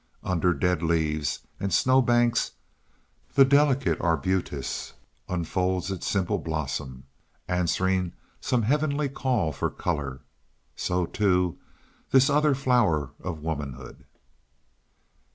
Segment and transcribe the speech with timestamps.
[0.23, 2.53] Under dead leaves and snow banks
[3.35, 4.93] the delicate arbutus
[5.29, 7.03] unfolds its simple blossom,
[7.47, 10.21] answering some heavenly call for color.
[10.75, 11.59] So, too,
[12.09, 14.05] this other flower of womanhood.